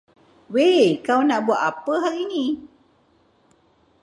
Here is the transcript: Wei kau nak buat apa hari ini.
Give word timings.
Wei 0.53 0.77
kau 1.05 1.21
nak 1.27 1.41
buat 1.45 1.61
apa 1.69 1.93
hari 2.09 2.19
ini. 2.27 2.45